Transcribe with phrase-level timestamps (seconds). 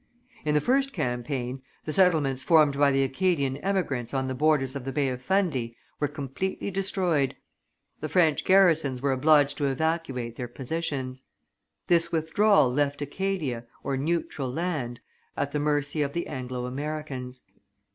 [0.45, 4.83] In the first campaign, the settlements formed by the Acadian emigrants on the borders of
[4.83, 7.35] the Bay of Fundy were completely destroyed:
[7.99, 11.21] the French garrisons were obliged to evacuate their positions.
[11.85, 15.01] This withdrawal left Acadia, or neutral land,
[15.37, 17.43] at the mercy of the Anglo Americans.